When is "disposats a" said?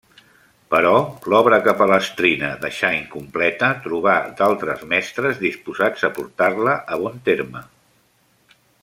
5.45-6.13